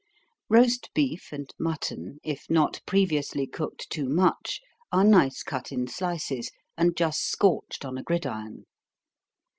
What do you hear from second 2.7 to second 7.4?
previously cooked too much, are nice cut in slices, and just